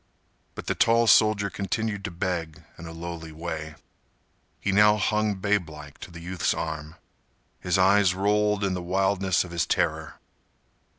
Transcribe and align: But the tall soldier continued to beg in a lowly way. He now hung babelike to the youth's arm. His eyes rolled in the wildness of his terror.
But 0.55 0.65
the 0.65 0.73
tall 0.73 1.05
soldier 1.05 1.51
continued 1.51 2.03
to 2.05 2.09
beg 2.09 2.63
in 2.75 2.87
a 2.87 2.91
lowly 2.91 3.31
way. 3.31 3.75
He 4.59 4.71
now 4.71 4.97
hung 4.97 5.35
babelike 5.35 5.99
to 5.99 6.09
the 6.09 6.19
youth's 6.19 6.55
arm. 6.55 6.95
His 7.59 7.77
eyes 7.77 8.15
rolled 8.15 8.63
in 8.63 8.73
the 8.73 8.81
wildness 8.81 9.43
of 9.43 9.51
his 9.51 9.67
terror. 9.67 10.15